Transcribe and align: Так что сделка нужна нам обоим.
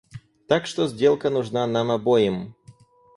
Так 0.47 0.65
что 0.65 0.87
сделка 0.87 1.29
нужна 1.29 1.67
нам 1.67 1.91
обоим. 1.91 2.55